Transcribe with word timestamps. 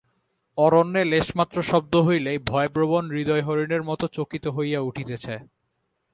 অরণ্যে 0.57 1.03
লেশমাত্র 1.05 1.57
শব্দ 1.61 1.93
হইলেই 2.01 2.39
ভয়প্রবণ 2.45 3.03
হৃদয় 3.11 3.43
হরিণের 3.43 3.83
মতো 3.83 4.05
চকিত 4.17 4.45
হইয়া 4.47 4.79
উঠিতেছে। 4.79 5.33